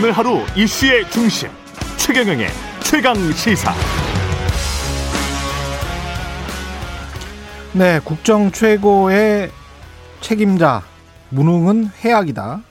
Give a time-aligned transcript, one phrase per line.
[0.00, 1.50] 오늘 하루 이슈의 중심
[1.98, 2.46] 최경영의
[2.82, 3.70] 최강 시사.
[7.74, 9.50] 네, 국정 최고의
[10.22, 10.80] 책임자
[11.28, 12.62] 무능은 해악이다.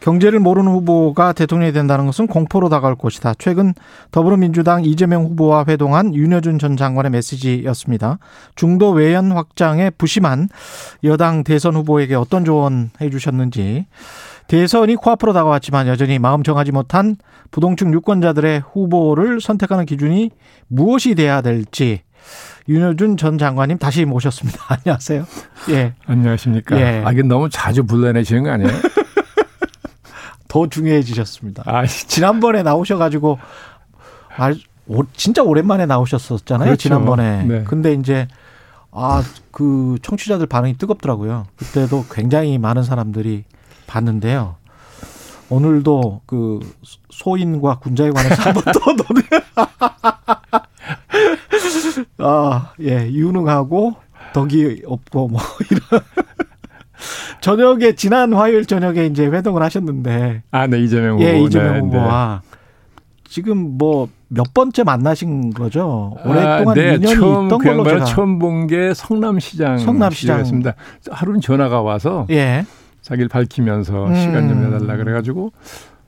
[0.00, 3.32] 경제를 모르는 후보가 대통령이 된다는 것은 공포로 다가올 것이다.
[3.38, 3.72] 최근
[4.10, 8.18] 더불어민주당 이재명 후보와 회동한 윤여준 전 장관의 메시지였습니다.
[8.56, 10.50] 중도 외연 확장에 부심한
[11.02, 13.86] 여당 대선 후보에게 어떤 조언 해주셨는지
[14.48, 17.16] 대선이 코앞으로 다가왔지만 여전히 마음 정하지 못한
[17.50, 20.30] 부동층 유권자들의 후보를 선택하는 기준이
[20.68, 22.02] 무엇이 돼야 될지
[22.66, 24.58] 윤여준 전 장관님 다시 모셨습니다.
[24.68, 25.26] 안녕하세요.
[25.70, 25.94] 예.
[26.06, 26.80] 안녕하십니까.
[26.80, 27.02] 예.
[27.04, 28.70] 아, 이게 너무 자주 불러내시는 거 아니에요?
[30.48, 31.64] 더 중요해지셨습니다.
[31.66, 33.38] 아, 지난번에 나오셔가지고
[34.38, 34.54] 아,
[35.12, 36.68] 진짜 오랜만에 나오셨었잖아요.
[36.68, 36.82] 그렇죠.
[36.82, 37.44] 지난번에.
[37.44, 37.64] 네.
[37.64, 38.26] 근데 이제
[38.92, 41.46] 아, 그 청취자들 반응이 뜨겁더라고요.
[41.56, 43.44] 그때도 굉장히 많은 사람들이
[43.88, 44.54] 봤는데요.
[45.50, 46.60] 오늘도 그
[47.10, 49.24] 소인과 군자에 관해서 한 번 더 논의.
[52.18, 53.94] 아, 예, 유능하고
[54.32, 56.00] 덕이 없고 뭐 이런.
[57.40, 61.24] 저녁에 지난 화요일 저녁에 이제 회동을 하셨는데 아, 네 이재명 후보.
[61.24, 62.50] 예, 이재명 네, 후보와 네.
[63.28, 66.14] 지금 뭐 몇 번째 만나신 거죠?
[66.22, 66.96] 오랫동안 아, 네.
[66.96, 70.74] 인연이 처음, 있던 그 걸로 제가 처음 본 게 성남시장 성남시장이었습니다.
[71.10, 72.66] 하루는 전화가 와서 예.
[73.08, 74.14] 자기를 밝히면서 음.
[74.14, 75.52] 시간 좀 내달라 그래가지고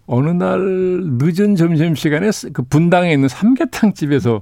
[0.07, 4.41] 어느 날 늦은 점심 시간에 그 분당에 있는 삼계탕 집에서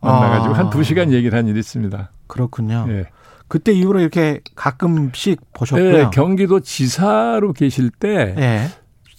[0.00, 0.58] 만나가지고 아.
[0.58, 2.10] 한두 시간 얘기를 한 일이 있습니다.
[2.26, 2.86] 그렇군요.
[2.90, 3.06] 예.
[3.48, 5.92] 그때 이후로 이렇게 가끔씩 보셨고요.
[5.92, 8.66] 네, 경기도 지사로 계실 때 네.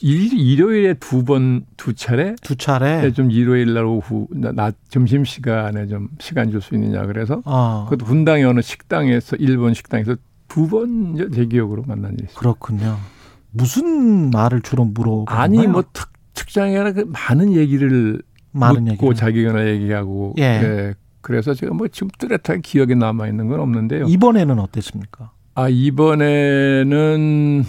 [0.01, 2.35] 일, 일요일에 두 번, 두 차례?
[2.43, 3.01] 두 차례?
[3.01, 7.41] 네, 좀 일요일 날 오후, 낮, 점심 시간에 좀 시간 줄 수 있느냐 그래서.
[7.45, 7.87] 아.
[7.89, 10.15] 그것도 분당의 어느 식당에서, 일본 식당에서
[10.47, 12.35] 두 번 제 기억으로 만난 일이 있어요.
[12.37, 12.97] 그렇군요.
[13.51, 15.39] 무슨 말을 주로 물어보나요?
[15.41, 18.21] 아니, 뭐 특, 특장이 아니라 그 많은 얘기를
[18.51, 19.15] 많은 묻고 얘기를.
[19.15, 20.33] 자기가 얘기하고.
[20.37, 20.59] 예.
[20.59, 20.93] 네.
[21.21, 24.05] 그래서 제가 뭐 지금 뚜렷하게 기억에 남아 있는 건 없는데요.
[24.05, 25.31] 이번에는 어땠습니까?
[25.55, 27.63] 아 이번에는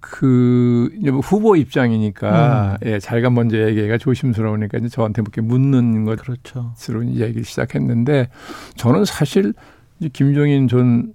[0.00, 2.88] 그 이제 뭐 후보 입장이니까 음.
[2.88, 6.72] 예, 자기가 먼저 얘기가 조심스러우니까 이제 저한테 이렇게 묻는 것으로 그렇죠.
[7.14, 8.28] 얘기를 시작했는데
[8.76, 9.54] 저는 사실
[10.12, 11.12] 김종인 전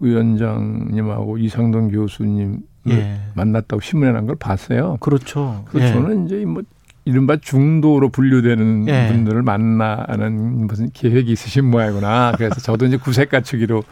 [0.00, 2.58] 위원장님하고 이상동 교수님
[2.88, 3.18] 예.
[3.34, 4.96] 만났다고 신문에 난 걸 봤어요.
[5.00, 5.64] 그렇죠.
[5.68, 5.92] 그래서 예.
[5.92, 6.62] 저는 이제 뭐
[7.04, 9.08] 이른바 중도로 분류되는 예.
[9.08, 12.32] 분들을 만나는 무슨 계획이 있으신 모양이구나.
[12.36, 13.82] 그래서 저도 이제 구색 갖추기로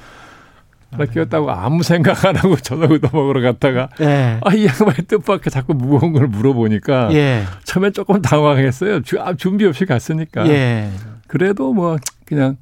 [0.90, 4.38] 바뀌었다고 아무 생각 안 하고 저녁을 먹으러 갔다가 예.
[4.44, 7.42] 아이 양반이 뜻밖의 자꾸 무거운 걸 물어보니까 예.
[7.64, 9.02] 처음에 조금 당황했어요.
[9.02, 10.46] 주, 아, 준비 없이 갔으니까.
[10.48, 10.90] 예.
[11.26, 12.56] 그래도 뭐 그냥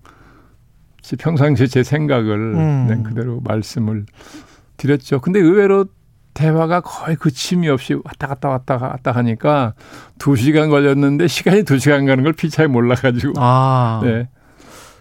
[1.18, 3.02] 평상시에 제 생각을 음.
[3.02, 4.06] 그대로 말씀을
[4.76, 5.20] 드렸죠.
[5.20, 5.86] 근데 의외로
[6.34, 9.74] 대화가 거의 그침이 없이 왔다 갔다 왔다 갔다 하니까
[10.18, 13.34] 두 시간 걸렸는데 시간이 두 시간 가는 걸 피차에 몰라가지고.
[13.36, 14.00] 아.
[14.02, 14.28] 네.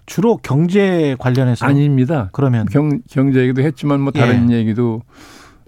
[0.06, 2.30] 주로 경제 관련해서 아닙니다.
[2.34, 4.56] 그러면 경, 경제 얘기도 했지만 뭐 다른 예.
[4.56, 5.04] 얘기도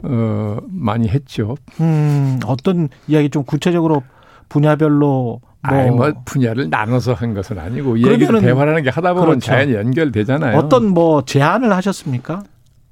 [0.01, 1.55] 어 많이 했죠.
[1.79, 4.03] 음, 어떤 이야기 좀 구체적으로
[4.49, 9.45] 분야별로 뭐, 아니, 뭐 분야를 나눠서 한 것은 아니고 얘기를 대화라는 게 하다 보면 그렇죠.
[9.45, 10.57] 자연히 연결되잖아요.
[10.57, 12.43] 어떤 뭐 제안을 하셨습니까?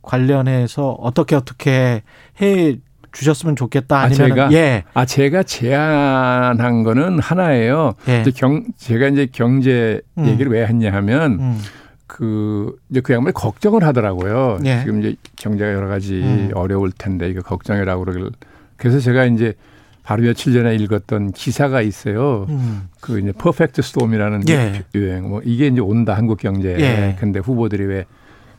[0.02, 2.02] 관련해서 어떻게 어떻게
[2.42, 2.78] 해
[3.12, 4.84] 주셨으면 좋겠다 아니면 아, 제가 예.
[4.94, 7.94] 아 제가 제안한 거는 하나예요.
[8.08, 8.22] 예.
[8.22, 10.28] 이제 경 제가 이제 경제 음.
[10.28, 11.60] 얘기를 왜 했냐 하면 음.
[12.08, 14.60] 그 이제 그 양반이 걱정을 하더라고요.
[14.64, 14.80] 예.
[14.80, 16.52] 지금 이제 경제가 여러 가지 음.
[16.54, 18.30] 어려울 텐데 이거 걱정이라고 그러길
[18.78, 19.56] 그래서 제가 이제
[20.04, 22.46] 바로 며칠 전에 읽었던 기사가 있어요.
[22.50, 22.90] 음.
[23.00, 24.84] 그 이제 퍼펙트 스톰이라는 예.
[24.96, 26.80] 유행 뭐 이게 이제 온다 한국 경제에.
[26.80, 27.16] 예.
[27.20, 28.06] 근데 후보들이 왜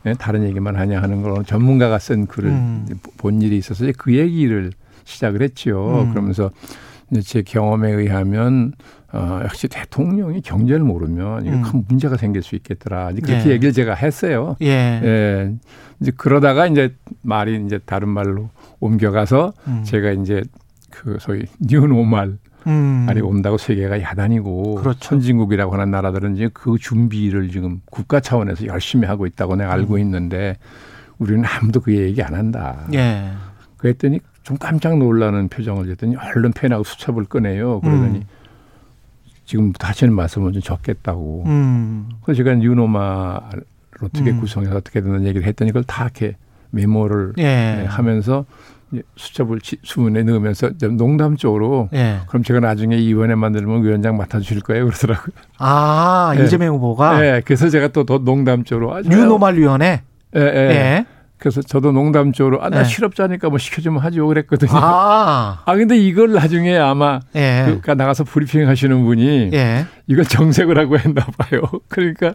[0.03, 2.87] 네, 다른 얘기만 하냐 하는 걸 전문가가 쓴 글을 음.
[3.17, 4.71] 본 일이 있어서 그 얘기를
[5.05, 6.01] 시작을 했지요.
[6.01, 6.09] 음.
[6.11, 6.51] 그러면서
[7.23, 8.73] 제 경험에 의하면
[9.13, 11.61] 어, 역시 대통령이 경제를 모르면 이거 음.
[11.61, 13.11] 큰 문제가 생길 수 있겠더라.
[13.11, 13.51] 그렇게 예.
[13.51, 14.55] 얘기를 제가 했어요.
[14.61, 14.67] 예.
[15.03, 15.53] 예.
[16.01, 19.83] 이제 그러다가 이제 말이 이제 다른 말로 옮겨가서 음.
[19.85, 20.43] 제가 이제
[20.93, 22.37] 그 소위 뉴노말
[22.67, 23.05] 음.
[23.09, 24.99] 아니 온다고 세계가 야단이고 그렇죠.
[25.01, 29.99] 선진국이라고 하는 나라들은 이제 그 준비를 지금 국가 차원에서 열심히 하고 있다고 내가 알고 음.
[29.99, 30.57] 있는데
[31.17, 32.85] 우리는 아무도 그 얘기 안 한다.
[32.93, 33.31] 예.
[33.77, 37.81] 그랬더니 좀 깜짝 놀라는 표정을 했더니 얼른 펜하고 수첩을 꺼내요.
[37.81, 38.23] 그러더니 음.
[39.45, 41.43] 지금부터 하시는 말씀은 좀 적겠다고.
[41.47, 42.09] 음.
[42.23, 43.63] 그래서 제가 유노마를
[44.01, 44.39] 어떻게 음.
[44.39, 46.35] 구성해서 어떻게 되는 얘기를 했더니 그걸 다 이렇게
[46.71, 47.85] 메모를 예.
[47.87, 48.45] 하면서
[49.15, 52.19] 수첩을 수문에 넣으면서 좀 농담적으로 예.
[52.27, 55.33] 그럼 제가 나중에 이원회 만들면 위원장 맡아주실 거예요 그러더라고요.
[55.57, 56.43] 아 예.
[56.43, 57.25] 이재명 후보가.
[57.25, 57.41] 예.
[57.43, 60.01] 그래서 제가 또 더 농담적으로 아주 뉴노말 위원회.
[60.35, 60.39] 예.
[60.39, 60.43] 예.
[60.43, 61.05] 예.
[61.37, 62.83] 그래서 저도 농담적으로 아, 나 네.
[62.85, 64.71] 실업자니까 뭐 시켜주면 하죠 그랬거든요.
[64.75, 67.63] 아, 아 근데 이걸 나중에 아마 예.
[67.65, 69.85] 그, 그 나가서 브리핑 하시는 분이 예.
[70.07, 71.61] 이걸 정색을 하고 했나 봐요.
[71.89, 72.33] 그러니까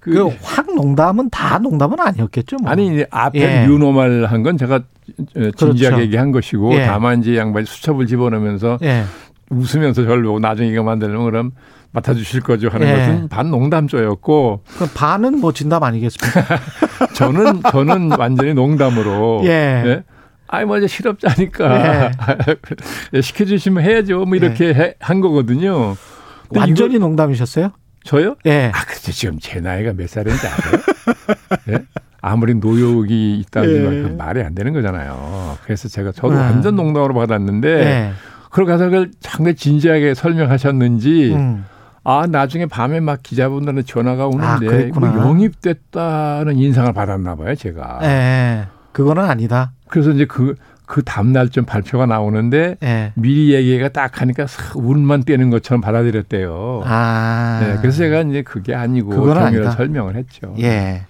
[0.00, 2.56] 그확 그 농담은 다 농담은 아니었겠죠.
[2.62, 2.70] 뭐.
[2.70, 3.66] 아니 이제 앞에 예.
[3.66, 4.80] 뉴노말 한 건 제가
[5.34, 6.00] 진지하게 그렇죠.
[6.00, 6.86] 얘기한 것이고 예.
[6.86, 9.04] 다만 이제 양반이 수첩을 집어넣으면서 예.
[9.50, 11.50] 웃으면서 저를 보고 나중에 이거 만들면 그럼
[11.92, 12.92] 맡아주실 거죠 하는 예.
[12.92, 14.62] 것은 반 농담조였고.
[14.78, 16.58] 그 반은 뭐 진담 아니겠습니까?
[17.14, 19.42] 저는 저는 완전히 농담으로.
[19.44, 19.48] 예.
[19.86, 20.02] 예?
[20.46, 22.10] 아이 뭐 이제 실업자니까 예.
[23.14, 24.24] 예 시켜주시면 해야죠.
[24.24, 24.94] 뭐 이렇게 예.
[25.00, 25.96] 한 거거든요.
[26.50, 27.70] 완전히 이거, 농담이셨어요?
[28.04, 28.36] 저요?
[28.46, 28.70] 예.
[28.74, 29.12] 아, 그렇죠.
[29.12, 30.82] 지금 제 나이가 몇 살인지 알아요?
[31.70, 31.84] 예?
[32.22, 34.02] 아무리 노욕이 있다지만 예.
[34.14, 35.58] 말이 안 되는 거잖아요.
[35.64, 36.42] 그래서 제가 저도 아.
[36.42, 38.12] 완전 농담으로 받았는데 예.
[38.50, 41.64] 그러고 가서 그걸 상당히 진지하게 설명하셨는지 음.
[42.02, 48.00] 아 나중에 밤에 막 기자분들은 전화가 오는데 아, 영입됐다는 인상을 받았나 봐요 제가.
[48.02, 48.66] 예.
[48.92, 49.72] 그거는 아니다.
[49.88, 50.54] 그래서 이제 그
[50.90, 53.12] 그 다음날 좀 발표가 나오는데 네.
[53.14, 56.82] 미리 얘기가 딱 하니까 운만 떼는 것처럼 받아들였대요.
[56.84, 57.60] 아.
[57.62, 60.52] 네, 그래서 제가 이제 그게 아니고 경위를 설명을 했죠.
[60.58, 61.02] 예.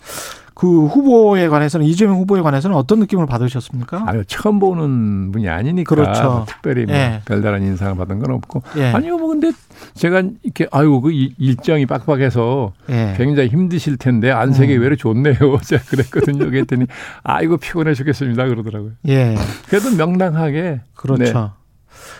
[0.60, 4.04] 그 후보에 관해서는 이재명 후보에 관해서는 어떤 느낌을 받으셨습니까?
[4.06, 6.22] 아유 처음 보는 분이 아니니까 그렇죠.
[6.22, 7.22] 뭐 특별히 뭐 예.
[7.24, 8.92] 별다른 인상을 받은 건 없고 예.
[8.92, 9.52] 아니요 뭐 근데
[9.94, 13.14] 제가 이렇게 아유 그 일정이 빡빡해서 예.
[13.16, 14.82] 굉장히 힘드실 텐데 안색이 음.
[14.82, 15.34] 외로 좋네요
[15.64, 16.84] 제가 그랬거든요 그랬더니
[17.22, 18.90] 아이고 피곤해 죽겠습니다 그러더라고요.
[19.08, 19.36] 예.
[19.66, 21.24] 그래도 명랑하게 그렇죠.
[21.24, 21.32] 네.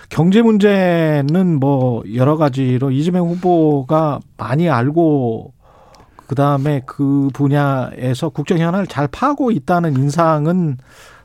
[0.09, 5.53] 경제 문제는 뭐 여러 가지로 이재명 후보가 많이 알고
[6.31, 10.79] 그 다음에 그 분야에서 국정 현안을 잘 파고 있다는 인상은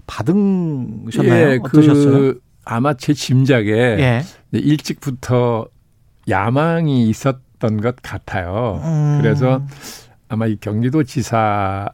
[0.07, 1.51] 받으셨나요?
[1.51, 2.11] 예, 어떠셨어요?
[2.11, 4.23] 그 아마 제 짐작에 예.
[4.51, 5.67] 일찍부터
[6.27, 8.81] 야망이 있었던 것 같아요.
[8.83, 9.19] 음.
[9.21, 9.61] 그래서
[10.27, 11.87] 아마 이 경기도 지사를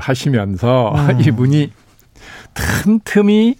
[0.00, 1.20] 하시면서 음.
[1.20, 1.70] 이분이
[2.54, 3.56] 틈틈이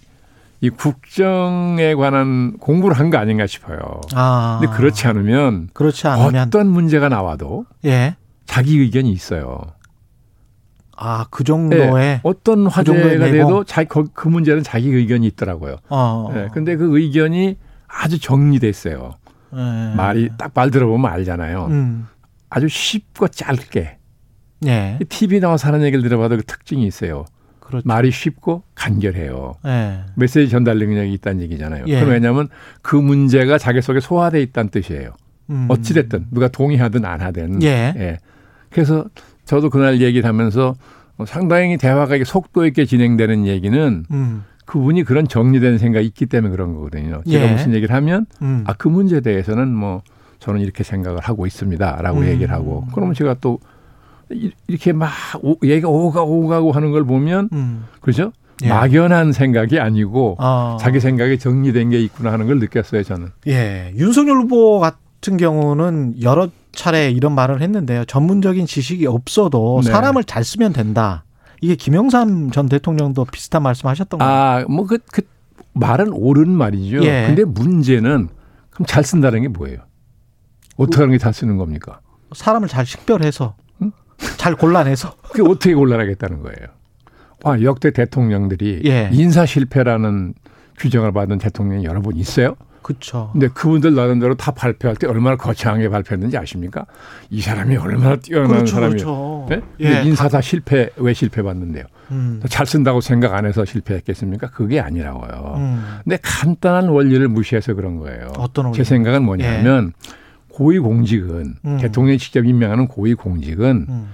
[0.61, 3.77] 이 국정에 관한 공부를 한 거 아닌가 싶어요.
[4.15, 4.57] 아.
[4.59, 8.15] 근데 그렇지 않으면 그렇지 않으면 어떤 문제가 나와도 예.
[8.45, 9.61] 자기 의견이 있어요.
[10.97, 15.77] 아, 그 정도의 네, 어떤 그 화제가 그 돼도 자기 그 문제는 자기 의견이 있더라고요.
[15.89, 16.31] 어.
[16.33, 17.57] 네, 근데 그 의견이
[17.87, 19.13] 아주 정리됐어요.
[19.53, 19.93] 네.
[19.95, 21.65] 말이 딱 말 들어보면 알잖아요.
[21.65, 22.07] 음.
[22.49, 23.97] 아주 쉽고 짧게.
[24.61, 24.99] 네.
[25.09, 27.25] TV 나와서 하는 얘기를 들어봐도 그 특징이 있어요.
[27.59, 27.85] 그렇죠.
[27.87, 29.55] 말이 쉽고 간결해요.
[29.65, 30.01] 네.
[30.15, 31.85] 메시지 전달 능력이 있다는 얘기잖아요.
[31.87, 31.95] 예.
[31.99, 32.47] 그럼 왜냐하면
[32.81, 35.11] 그 문제가 자기 속에 소화돼 있다는 뜻이에요.
[35.49, 35.65] 음.
[35.69, 37.63] 어찌됐든 누가 동의하든 안 하든.
[37.63, 37.93] 예.
[37.97, 38.17] 예.
[38.75, 39.05] 그래서
[39.45, 40.75] 저도 그날 얘기를 하면서
[41.25, 44.43] 상당히 대화가 속도 있게 진행되는 얘기는 음.
[44.65, 47.21] 그분이 그런 정리된 생각이 있기 때문에 그런 거거든요.
[47.25, 47.51] 제가 예.
[47.53, 48.65] 무슨 얘기를 하면 음.
[48.67, 50.01] 아그 문제에 대해서는 뭐
[50.39, 52.27] 저는 이렇게 생각을 하고 있습니다라고 음.
[52.27, 53.59] 얘기를 하고 그러면 제가 또
[54.67, 55.09] 이렇게 막
[55.63, 57.85] 얘가 오가 오가고 하는 걸 보면 음.
[58.01, 58.33] 그렇죠?
[58.65, 58.67] 예.
[58.67, 60.75] 막연한 생각이 아니고 어.
[60.81, 63.29] 자기 생각이 정리된 게 있구나 하는 걸 느꼈어요 저는.
[63.47, 68.05] 예, 윤석열 후보 같은 경우는 여러 차례 이런 말을 했는데요.
[68.05, 69.91] 전문적인 지식이 없어도 네.
[69.91, 71.23] 사람을 잘 쓰면 된다.
[71.61, 74.31] 이게 김영삼 전 대통령도 비슷한 말씀 하셨던 거예요.
[74.33, 75.21] 아, 뭐 그, 그
[75.73, 77.03] 말은 옳은 말이죠.
[77.05, 77.25] 예.
[77.27, 78.29] 근데 문제는
[78.69, 79.77] 그럼 잘 쓴다는 게 뭐예요?
[80.77, 81.99] 어떻게 하는 게 잘 쓰는 겁니까?
[82.33, 83.91] 사람을 잘 식별해서 응?
[84.37, 86.67] 잘 골라내서 그게 어떻게 골라내겠다는 거예요.
[87.43, 89.09] 아, 역대 대통령들이 예.
[89.13, 90.33] 인사 실패라는
[90.77, 92.55] 규정을 받은 대통령이 여러 분 있어요.
[92.85, 93.31] 그렇죠.
[93.33, 96.85] 근데 그분들 나름대로 다 발표할 때 얼마나 거창하게 발표했는지 아십니까?
[97.31, 98.91] 이 사람이 얼마나 뛰어난 그렇죠, 사람이에요.
[98.91, 99.47] 그렇죠.
[99.49, 99.61] 네?
[99.81, 100.03] 예.
[100.03, 101.85] 인사 다 실패 왜 실패 받는데요?
[102.11, 102.43] 음.
[102.47, 104.51] 잘 쓴다고 생각 안 해서 실패했겠습니까?
[104.51, 105.55] 그게 아니라고요.
[105.57, 105.83] 음.
[106.03, 108.31] 근데 간단한 원리를 무시해서 그런 거예요.
[108.37, 108.77] 어떤 원리?
[108.77, 110.53] 제 생각은 뭐냐면 예.
[110.53, 111.77] 고위 공직은 음.
[111.77, 114.09] 대통령이 직접 임명하는 고위 공직은 음.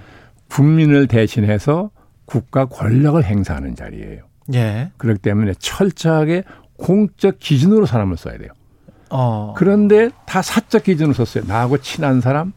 [0.48, 1.90] 국민을 대신해서
[2.24, 4.22] 국가 권력을 행사하는 자리예요.
[4.54, 4.92] 예.
[4.96, 6.46] 그렇기 때문에 철저하게
[6.78, 8.52] 공적 기준으로 사람을 써야 돼요.
[9.12, 9.54] 어.
[9.58, 11.44] 그런데 다 사적 기준으로 썼어요.
[11.48, 12.54] 나하고 친한 사람,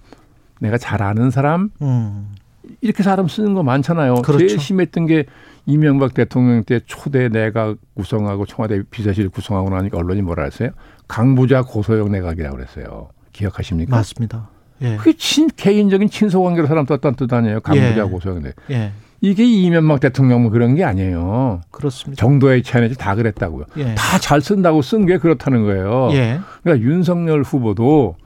[0.61, 2.34] 내가 잘 아는 사람, 음.
[2.80, 4.23] 이렇게 사람 쓰는 거 많잖아요.
[4.23, 4.46] 그렇죠.
[4.46, 5.26] 제일 심했던 게
[5.66, 10.70] 이명박 대통령 때 초대 내각 구성하고 청와대 비서실 구성하고 나니까 언론이 뭐라 했어요?
[11.08, 13.08] 강부자 고소영 내각이라고 그랬어요.
[13.32, 13.96] 기억하십니까?
[13.96, 14.49] 맞습니다.
[14.82, 14.96] 예.
[14.96, 17.61] 그게 친, 개인적인 친소관계로 사람 떴다는 뜻 아니에요?
[17.61, 18.02] 강부자 예.
[18.02, 18.52] 고소영 내.
[18.70, 18.92] 예.
[19.25, 21.62] 이게 이명박 대통령 뭐 그런 게 아니에요.
[21.71, 22.21] 그렇습니다.
[22.21, 23.64] 정도의 차이는 다 그랬다고요.
[23.78, 23.95] 예.
[23.95, 26.11] 다잘 쓴다고 쓴 게 그렇다는 거예요.
[26.12, 26.40] 예.
[26.62, 28.16] 그러니까 윤석열 후보도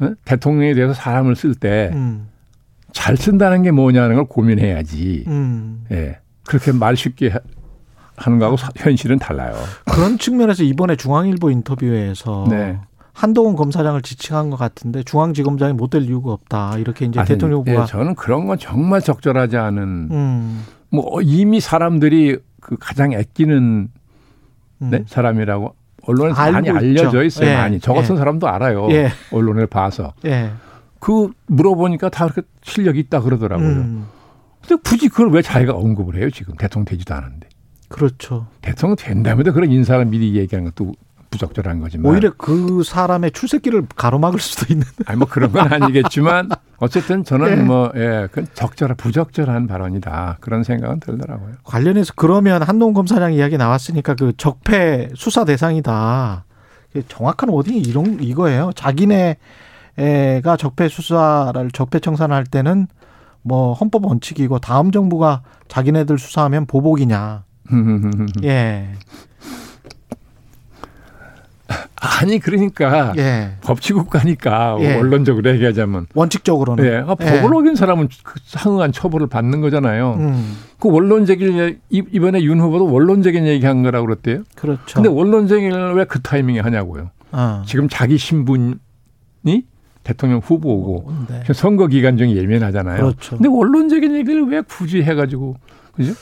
[0.00, 0.10] 어?
[0.24, 2.26] 대통령에 대해서 사람을 쓸 때잘 음.
[3.16, 5.24] 쓴다는 게 뭐냐는 걸 고민해야지.
[5.26, 5.84] 음.
[5.92, 6.18] 예.
[6.46, 7.32] 그렇게 말 쉽게
[8.16, 9.54] 하는 거하고 현실은 달라요.
[9.90, 12.78] 그런 측면에서 이번에 중앙일보 인터뷰에서 네.
[13.14, 16.76] 한동훈 검사장을 지칭한 것 같은데 중앙지검장이 못 될 이유가 없다.
[16.78, 20.64] 이렇게 이제 아니, 대통령 후보가 예, 저는 그런 건 정말 적절하지 않은 음.
[20.90, 23.88] 뭐 이미 사람들이 그 가장 아끼는
[24.82, 24.90] 음.
[24.90, 25.04] 네?
[25.06, 25.74] 사람이라고
[26.06, 27.48] 언론에서 많이 알려져 있어요.
[27.48, 27.54] 예.
[27.54, 28.18] 많이 저 같은 예.
[28.18, 28.90] 사람도 알아요.
[28.90, 29.10] 예.
[29.32, 30.12] 언론을 봐서.
[30.26, 30.50] 예.
[30.98, 33.68] 그 물어보니까 다 그렇게 실력이 있다 그러더라고요.
[33.68, 34.06] 음.
[34.66, 37.48] 근데 굳이 그걸 왜 자기가 언급을 해요 지금 대통령 되지도 않은데.
[37.88, 38.48] 그렇죠.
[38.60, 40.94] 대통령 된다면 그런 인사를 미리 얘기하는 것도
[41.34, 44.86] 부적절한 거지만 오히려 그 사람의 출세길을 가로막을 수도 있는.
[45.06, 47.56] 아니 뭐 그런 건 아니겠지만 어쨌든 저는 예.
[47.56, 51.54] 뭐 예, 그건 적절한 부적절한 발언이다 그런 생각은 들더라고요.
[51.64, 56.44] 관련해서 그러면 한동 검사장 이야기 나왔으니까 그 적폐 수사 대상이다.
[57.08, 58.70] 정확한 워딩이 이런 이거예요.
[58.76, 59.36] 자기네가
[60.56, 62.86] 적폐 수사를 적폐 청산을 할 때는
[63.42, 67.44] 뭐 헌법 원칙이고 다음 정부가 자기네들 수사하면 보복이냐.
[68.44, 68.88] 예.
[71.96, 73.52] 아니 그러니까 예.
[73.62, 74.96] 법치국가니까 예.
[74.96, 76.96] 원론적으로 얘기하자면 원칙적으로는 예.
[76.98, 77.40] 아, 법을 예.
[77.40, 80.14] 어긴 사람은 그 상응한 처벌을 받는 거잖아요.
[80.18, 80.56] 음.
[80.78, 84.42] 그 원론적인 이번에 윤 후보도 원론적인 얘기한 거라고 그랬대요.
[84.54, 84.94] 그렇죠.
[84.94, 87.10] 근데 원론적인 왜 그 타이밍에 하냐고요.
[87.32, 87.62] 어.
[87.66, 88.74] 지금 자기 신분이
[90.04, 91.52] 대통령 후보고 네.
[91.54, 92.98] 선거 기간 중에 예민하잖아요.
[92.98, 93.36] 그렇죠.
[93.36, 95.56] 근데 원론적인 얘기를 왜 굳이 해가지고
[95.94, 96.12] 그죠?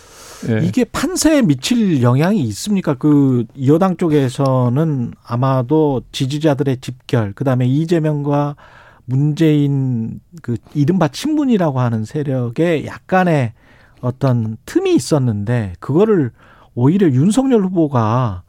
[0.49, 0.67] 예.
[0.67, 2.95] 이게 판세에 미칠 영향이 있습니까?
[2.95, 8.57] 그 여당 쪽에서는 아마도 지지자들의 집결, 그 다음에 이재명과
[9.05, 13.53] 문재인 그 이른바 친문이라고 하는 세력에 약간의
[14.01, 16.31] 어떤 틈이 있었는데 그거를
[16.75, 18.43] 오히려 윤석열 후보가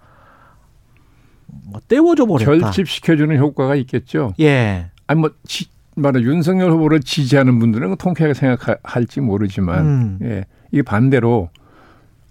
[1.66, 2.52] 뭐 떼워줘 버렸다.
[2.52, 4.34] 결집시켜주는 효과가 있겠죠.
[4.40, 4.90] 예.
[5.08, 10.20] 아니 뭐 지, 말하 윤석열 후보를 지지하는 분들은 통쾌하게 생각할지 모르지만 음.
[10.24, 10.46] 예.
[10.72, 11.50] 이게 반대로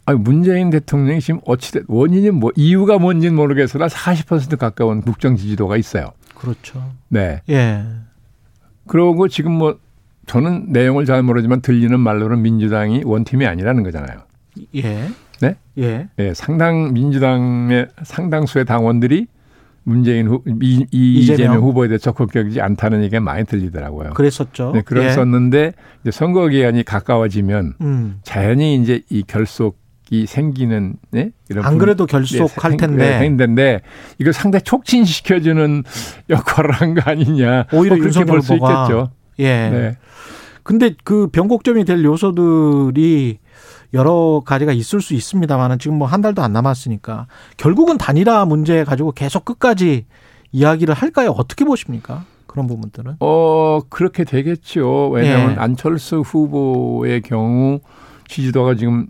[0.05, 6.13] 아니 문재인 대통령이 지금 어찌됐 원인이 뭐 이유가 뭔지는 모르겠으나 40% 가까운 국정 지지도가 있어요.
[6.35, 6.83] 그렇죠.
[7.09, 7.41] 네.
[7.49, 7.85] 예.
[8.89, 9.79] 그러고 지금 뭐
[10.27, 14.23] 저는 내용을 잘 모르지만 들리는 말로는 민주당이 원팀이 아니라는 거잖아요.
[14.75, 15.09] 예.
[15.41, 15.57] 네?
[15.79, 16.09] 예.
[16.19, 16.35] 예.
[16.35, 19.27] 상당 민주당의 상당수의 당원들이
[19.85, 21.57] 문재인 후, 이, 이 이재명.
[21.57, 24.11] 후보에 대해 적극적이지 않다는 얘기가 많이 들리더라고요.
[24.11, 24.73] 그랬었죠.
[24.73, 25.73] 네, 그랬었는데 예.
[26.03, 28.21] 이제 선거 기간이 가까워지면 음.
[28.23, 29.82] 자연히 이제 이 결속
[30.13, 31.31] 이 생기는 네?
[31.49, 33.81] 이런 안 그래도 결속할 네, 텐데 했는데
[34.19, 35.85] 이걸 상당히 촉진시켜주는
[36.29, 39.11] 역할을 한 거 아니냐 오히려 뭐 그렇게 볼 수 있겠죠.
[39.39, 39.71] 예.
[39.71, 39.97] 네.
[40.63, 43.39] 근데 그 변곡점이 될 요소들이
[43.95, 47.27] 여러 가지가 있을 수 있습니다만은 지금 뭐 한 달도 안 남았으니까
[47.57, 50.05] 결국은 단일화 문제 가지고 계속 끝까지
[50.53, 51.31] 이야기를 할까요?
[51.31, 52.25] 어떻게 보십니까?
[52.47, 53.17] 그런 부분들은?
[53.21, 55.09] 어 그렇게 되겠죠.
[55.09, 55.57] 왜냐하면 예.
[55.57, 57.81] 안철수 후보의 경우
[58.29, 59.07] 지지도가 지금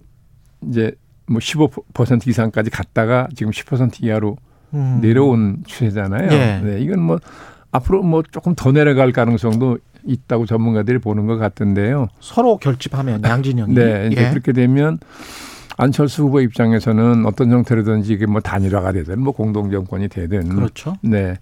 [0.68, 0.92] 이제
[1.26, 4.36] 뭐 15% 이상까지 갔다가 지금 10% 이하로
[4.74, 4.98] 음.
[5.00, 6.32] 내려온 추세잖아요.
[6.32, 6.60] 예.
[6.64, 7.18] 네, 이건 뭐
[7.70, 12.08] 앞으로 뭐 조금 더 내려갈 가능성도 있다고 전문가들이 보는 것 같은데요.
[12.20, 14.30] 서로 결집하면 양진영이 네, 이제 예.
[14.30, 14.98] 그렇게 되면
[15.76, 20.94] 안철수 후보 입장에서는 어떤 형태로든지 이게 뭐 단일화가 되든 뭐 공동 정권이 되든 그렇죠.
[21.02, 21.36] 네.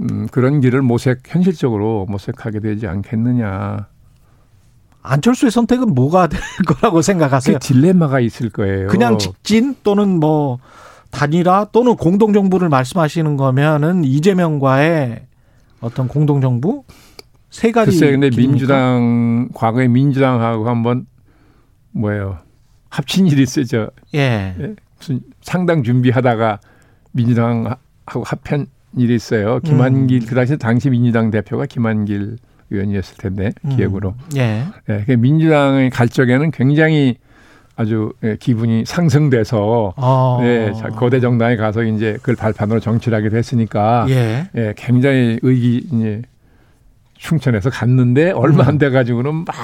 [0.00, 3.88] 음, 그런 길을 모색 현실적으로 모색하게 되지 않겠느냐.
[5.02, 7.58] 안철수의 선택은 뭐가 될 거라고 생각하세요?
[7.58, 8.88] 그 딜레마가 있을 거예요.
[8.88, 10.58] 그냥 직진 또는 뭐
[11.10, 15.26] 단일화 또는 공동정부를 말씀하시는 거면은 이재명과의
[15.80, 16.84] 어떤 공동정부
[17.50, 17.90] 세 가지.
[17.90, 18.52] 글쎄, 근데 길입니까?
[18.52, 21.06] 민주당 과거에 민주당하고 한번
[21.92, 22.38] 뭐예요
[22.90, 23.88] 합친 일이 있어죠.
[24.14, 24.54] 예.
[24.58, 24.74] 예.
[24.98, 26.60] 무슨 상당 준비하다가
[27.12, 28.66] 민주당하고 합한
[28.96, 29.60] 일이 있어요.
[29.60, 30.26] 김한길 음.
[30.28, 32.38] 그 당시 당시 민주당 대표가 김한길
[32.70, 33.76] 의원이었을 텐데 음.
[33.76, 34.10] 기획으로.
[34.10, 34.36] 음.
[34.36, 34.64] 예.
[35.08, 35.16] 예.
[35.16, 37.16] 민주당의 갈 적에는 굉장히
[37.76, 40.40] 아주 예, 기분이 상승돼서 어.
[40.42, 44.48] 예, 거대 정당에 가서 이제 그걸 발판으로 정치를 하게 됐으니까 예.
[44.54, 46.20] 예 굉장히 의기 이제
[47.16, 48.78] 충천에서 갔는데 얼마 안 음.
[48.78, 49.54] 돼 가지고는 막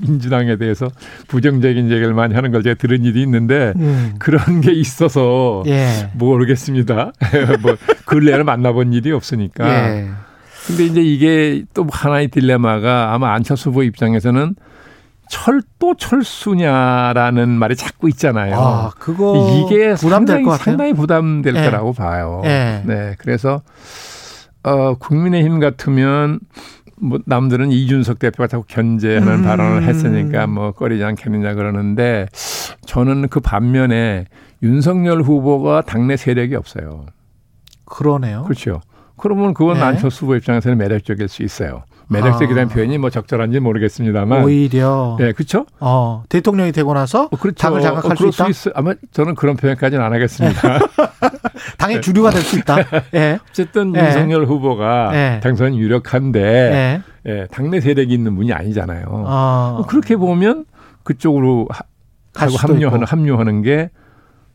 [0.00, 0.90] 민주당에 대해서
[1.28, 4.14] 부정적인 얘기를 많이 하는 걸 제가 들은 일이 있는데 음.
[4.18, 6.10] 그런 게 있어서 예.
[6.14, 7.12] 모르겠습니다.
[7.62, 9.68] 뭐 근래를 만나본 일이 없으니까.
[9.68, 10.08] 예.
[10.70, 14.54] 근데 이제 이게 또 하나의 딜레마가 아마 안철수 후보 입장에서는
[15.28, 18.54] 철도 철수냐라는 말이 자꾸 있잖아요.
[18.56, 21.64] 아, 그거 이게 상당히, 상당히 부담될 네.
[21.64, 22.40] 거라고 봐요.
[22.44, 22.82] 네.
[22.84, 23.14] 네.
[23.18, 23.62] 그래서
[24.62, 26.40] 어 국민의힘 같으면
[27.00, 29.42] 뭐 남들은 이준석 대표가 자꾸 견제하는 음.
[29.42, 32.26] 발언을 했으니까 뭐 꺼리지 않겠느냐 그러는데
[32.86, 34.26] 저는 그 반면에
[34.62, 37.06] 윤석열 후보가 당내 세력이 없어요.
[37.86, 38.42] 그러네요.
[38.44, 38.80] 그렇죠.
[39.20, 39.82] 그러면 그건 네.
[39.82, 41.84] 안철수 후보 입장에서는 매력적일 수 있어요.
[42.08, 42.68] 매력적이라는 아.
[42.74, 45.64] 표현이 뭐 적절한지 모르겠습니다만 오히려 네 그렇죠.
[45.78, 47.54] 어 대통령이 되고 나서 어, 그렇죠.
[47.56, 48.52] 당을 장악할 어, 수 있다.
[48.52, 50.80] 수 아마 저는 그런 표현까지는 안 하겠습니다.
[51.78, 52.00] 당의 네.
[52.00, 52.78] 주류가 될 수 있다.
[53.14, 53.38] 예.
[53.50, 54.06] 어쨌든 예.
[54.06, 55.40] 윤석열 후보가 예.
[55.40, 56.40] 당선 유력한데
[57.26, 57.30] 예.
[57.30, 57.46] 예.
[57.52, 59.04] 당내 세력이 있는 분이 아니잖아요.
[59.26, 59.84] 아.
[59.88, 60.64] 그렇게 보면
[61.04, 61.68] 그쪽으로
[62.34, 63.06] 하고 합류하는 있고.
[63.06, 63.90] 합류하는 게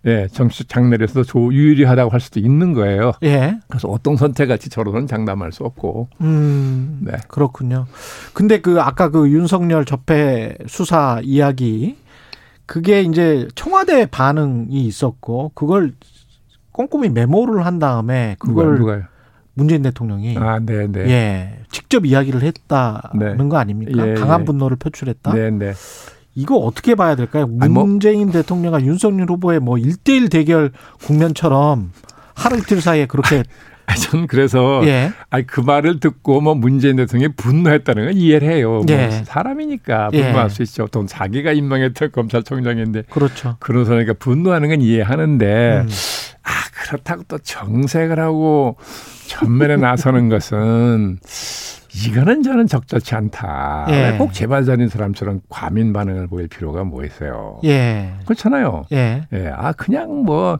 [0.05, 3.13] 예, 정치적 장내에서도 조, 유리하다고 할 수도 있는 거예요.
[3.23, 3.57] 예.
[3.67, 6.09] 그래서 어떤 선택할지 저로는 장담할 수 없고.
[6.21, 7.13] 음, 네.
[7.27, 7.87] 그렇군요.
[8.33, 11.97] 근데 그 아까 그 윤석열 접해 수사 이야기
[12.65, 15.93] 그게 이제 청와대 반응이 있었고 그걸
[16.71, 19.03] 꼼꼼히 메모를 한 다음에 그걸 누가, 요
[19.53, 20.99] 문재인 대통령이 아, 네, 네.
[21.09, 23.49] 예, 직접 이야기를 했다는 네.
[23.49, 24.07] 거 아닙니까?
[24.07, 24.45] 예, 강한 예.
[24.45, 25.33] 분노를 표출했다.
[25.33, 25.73] 네, 네.
[26.35, 27.47] 이거 어떻게 봐야 될까요?
[27.47, 28.33] 뭐 문재인 뭐.
[28.33, 31.91] 대통령과 윤석열 후보의 뭐 1대1 대결 국면처럼
[32.33, 33.43] 하루 이틀 사이에 그렇게
[33.87, 35.11] 아, 저는 그래서 예.
[35.29, 38.81] 아니 그 말을 듣고 뭐 문재인 대통령이 분노했다는 건 이해를 해요.
[38.85, 39.07] 뭐 예.
[39.07, 40.49] 뭐 사람이니까 분노할 예.
[40.49, 40.87] 수 있죠.
[40.91, 43.57] 또 자기가 임명했던 검찰총장인데 그렇죠.
[43.59, 45.89] 그러니까 분노하는 건 이해하는데 음.
[46.85, 48.77] 아 그렇다고 또 정색을 하고
[49.27, 51.19] 전면에 나서는 것은
[52.07, 53.87] 이거는 저는 적절치 않다.
[53.89, 54.15] 예.
[54.17, 57.59] 꼭 제발자인 사람처럼 과민 반응을 보일 필요가 뭐 있어요.
[57.63, 58.13] 예.
[58.25, 58.85] 그렇잖아요.
[58.91, 59.27] 예.
[59.33, 59.51] 예.
[59.55, 60.57] 아 그냥 뭐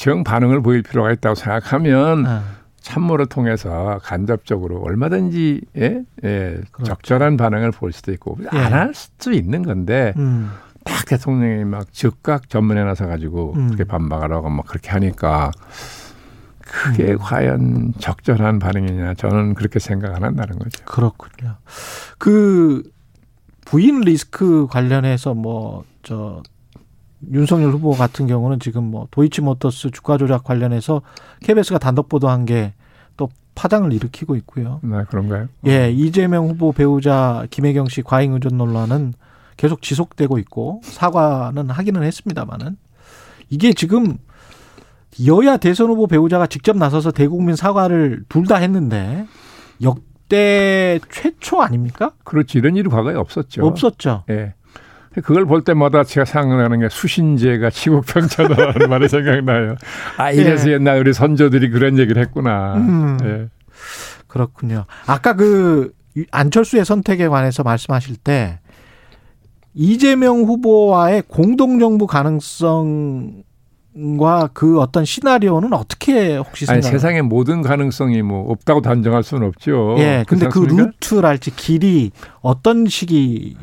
[0.00, 2.42] 정 반응을 보일 필요가 있다고 생각하면 어.
[2.80, 6.94] 참모를 통해서 간접적으로 얼마든지 예, 예 그렇죠.
[6.94, 8.58] 적절한 반응을 볼 수도 있고 예.
[8.58, 10.50] 안할 수도 있는 건데 음.
[10.90, 13.66] 딱 대통령이 막 즉각 전문에 나서 가지고 음.
[13.68, 15.50] 그렇게 반박하라고 막 그렇게 하니까
[16.60, 17.18] 그게 음.
[17.18, 20.84] 과연 적절한 반응이냐 저는 그렇게 생각 안 한다는 거죠.
[20.84, 21.56] 그렇군요.
[22.18, 22.82] 그
[23.64, 26.42] 부인 리스크 관련해서 뭐 저
[27.30, 31.02] 윤석열 후보 같은 경우는 지금 뭐 도이치모터스 주가 조작 관련해서
[31.42, 32.72] KBS가 단독 보도한 게
[33.20, 34.80] 또 파장을 일으키고 있고요.
[34.82, 35.48] 네, 그런가요?
[35.66, 39.12] 예, 이재명 후보 배우자 김혜경 씨 과잉 의존 논란은
[39.60, 42.78] 계속 지속되고 있고 사과는 하기는 했습니다만은
[43.50, 44.16] 이게 지금
[45.26, 49.26] 여야 대선 후보 배우자가 직접 나서서 대국민 사과를 둘 다 했는데
[49.82, 52.12] 역대 최초 아닙니까?
[52.24, 53.66] 그렇지 이런 일이 과거에 없었죠.
[53.66, 54.24] 없었죠.
[54.30, 54.34] 예.
[54.34, 54.54] 네.
[55.20, 59.74] 그걸 볼 때마다 제가 생각나는 게 수신제가 치국평천하라는 말이 생각나요.
[60.16, 60.72] 아 이래서 네.
[60.72, 62.76] 옛날 우리 선조들이 그런 얘기를 했구나.
[62.76, 63.48] 음, 네.
[64.26, 64.86] 그렇군요.
[65.06, 65.92] 아까 그
[66.30, 68.59] 안철수의 선택에 관해서 말씀하실 때
[69.74, 73.44] 이재명 후보와의 공동정부 가능성
[74.18, 76.86] 과그 어떤 시나리오는 어떻게 혹시 생각?
[76.86, 79.96] 아니 세상의 모든 가능성이 뭐 없다고 단정할 수는 없죠.
[79.98, 80.24] 예.
[80.28, 83.56] 근데 그 루트랄지 길이 어떤 시기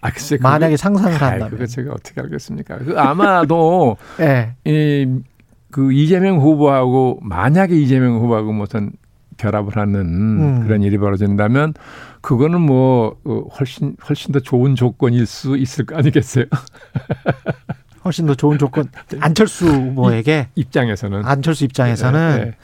[0.00, 2.78] 아, 글쎄, 만약에 상상을 한다면 그거 제가 어떻게 알겠습니까?
[2.78, 4.54] 그 아마도 예.
[4.64, 8.92] 이그 이재명 후보하고 만약에 이재명 후보하고 무슨
[9.36, 10.62] 결합을 하는 음.
[10.62, 11.74] 그런 일이 벌어진다면
[12.20, 16.44] 그거는 뭐 어, 훨씬 훨씬 더 좋은 조건일 수 있을 거 아니겠어요?
[18.04, 18.86] 훨씬 더 좋은 조건
[19.20, 22.56] 안철수 후보에게 입장에서는 안철수 입장에서는 네, 네.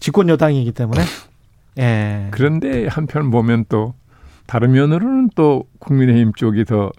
[0.00, 1.02] 집권 여당이기 때문에
[1.78, 2.28] 예.
[2.30, 3.94] 그런데 한편 보면 또
[4.46, 6.90] 다른 면으로는 또 국민의힘 쪽이 더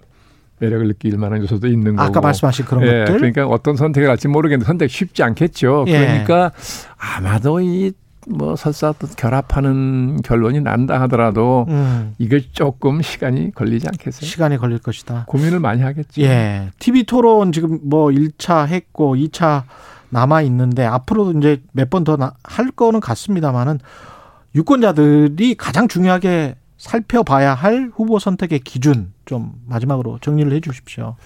[0.60, 2.08] 매력을 느낄 만한 요소도 있는 거고.
[2.08, 3.16] 아까 말씀하신 그런 예, 것들.
[3.16, 5.84] 그러니까 어떤 선택을 할지 모르겠는데 선택 쉽지 않겠죠.
[5.88, 5.98] 예.
[5.98, 6.52] 그러니까
[6.96, 7.92] 아마도 이
[8.28, 12.14] 뭐 설사 또 결합하는 결론이 난다 하더라도 음.
[12.18, 14.26] 이게 조금 시간이 걸리지 않겠어요?
[14.26, 15.24] 시간이 걸릴 것이다.
[15.26, 16.20] 고민을 많이 하겠죠.
[16.22, 16.68] 예.
[16.78, 19.62] TV 토론 지금 뭐 1차 했고 2차
[20.10, 23.78] 남아 있는데 앞으로도 이제 몇 번 더 할 거는 같습니다만은
[24.54, 31.16] 유권자들이 가장 중요하게 살펴봐야 할 후보 선택의 기준 좀 마지막으로 정리를 해 주십시오.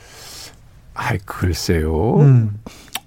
[0.95, 2.17] 아이 글쎄요.
[2.21, 2.59] 음.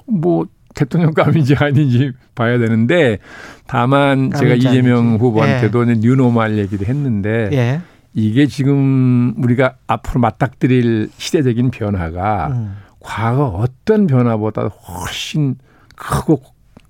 [0.05, 3.17] 뭐 대통령감인지 아닌지 봐야 되는데
[3.65, 5.17] 다만 제가 이재명 아니지.
[5.23, 5.95] 후보한테도 예.
[5.95, 7.81] 뉴노멀 얘기를 했는데 예.
[8.13, 12.75] 이게 지금 우리가 앞으로 맞닥뜨릴 시대적인 변화가 음.
[12.99, 15.55] 과거 어떤 변화보다 훨씬
[15.95, 16.41] 크고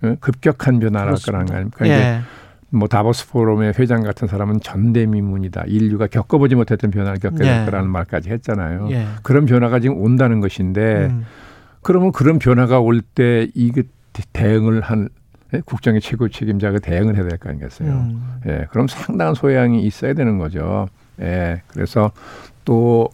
[0.04, 1.88] 어, 급격한 변화랄 거라는 거 아닙니까?
[1.88, 2.22] 예.
[2.70, 5.64] 뭐 다보스 포럼의 회장 같은 사람은 전대미문이다.
[5.68, 7.66] 인류가 겪어보지 못했던 변화를 겪게 될 예.
[7.66, 8.90] 거라는 말까지 했잖아요.
[8.92, 9.06] 예.
[9.24, 11.26] 그런 변화가 지금 온다는 것인데 음.
[11.86, 13.84] 그러면 그런 변화가 올 때 이게
[14.34, 15.08] 대응을 한
[15.54, 15.62] 예?
[15.64, 17.90] 국정의 최고 책임자가 대응을 해야 될 거 아니겠어요.
[17.92, 18.40] 음.
[18.48, 20.88] 예, 그럼 상당한 소양이 있어야 되는 거죠.
[21.22, 22.12] 예, 그래서
[22.66, 23.10] 또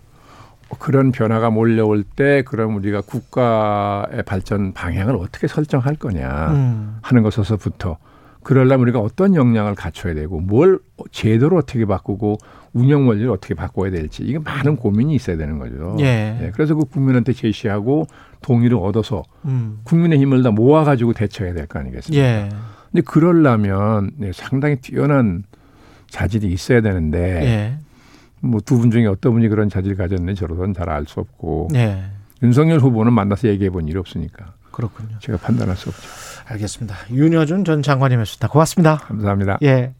[0.80, 6.98] 그런 변화가 몰려올 때 그럼 우리가 국가의 발전 방향을 어떻게 설정할 거냐 음.
[7.02, 7.98] 하는 것에서부터
[8.42, 10.80] 그러려면 우리가 어떤 역량을 갖춰야 되고 뭘
[11.12, 12.38] 제도를 어떻게 바꾸고
[12.74, 15.98] 운영 원리를 어떻게 바꿔야 될지 이게 많은 고민이 있어야 되는 거죠.
[16.00, 16.40] 예.
[16.42, 18.08] 예 그래서 그 국민한테 제시하고
[18.42, 19.80] 동의를 얻어서 음.
[19.84, 22.24] 국민의 힘을 다 모아가지고 대처해야 될 거 아니겠습니까?
[22.26, 22.50] 예.
[22.92, 25.44] 근데 그러려면 네, 상당히 뛰어난
[26.10, 27.78] 자질이 있어야 되는데 예.
[28.42, 32.04] 뭐두 분 중에 어떤 분이 그런 자질을 가졌는지 저로서는 잘 알 수 없고 예.
[32.44, 35.18] 윤석열 후보는 만나서 얘기해 본 일이 없으니까 그렇군요.
[35.20, 36.02] 제가 판단할 수 없죠.
[36.48, 36.96] 알겠습니다.
[37.12, 38.48] 윤여준 전 장관님이었습니다.
[38.48, 38.98] 고맙습니다.
[38.98, 39.60] 감사합니다.
[39.64, 39.94] 예.